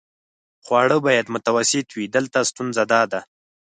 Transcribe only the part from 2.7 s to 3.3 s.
داده.